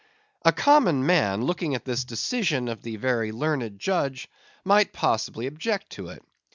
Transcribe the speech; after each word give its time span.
A 0.43 0.51
common 0.51 1.05
man 1.05 1.43
looking 1.43 1.75
at 1.75 1.85
this 1.85 2.03
decision 2.03 2.69
of 2.69 2.81
the 2.81 2.95
very 2.95 3.31
learned 3.31 3.77
Judge, 3.79 4.29
might 4.65 4.93
possibly 4.93 5.45
object 5.45 5.91
to 5.91 6.07
it. 6.07 6.23